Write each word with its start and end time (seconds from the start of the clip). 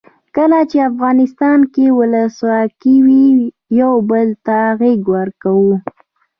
کله 0.35 0.59
چې 0.71 0.77
افغانستان 0.91 1.59
کې 1.73 1.85
ولسواکي 1.97 2.95
وي 3.05 3.25
یو 3.79 3.93
بل 4.09 4.27
ته 4.45 4.57
غیږ 4.79 5.01
ورکوو. 5.17 5.73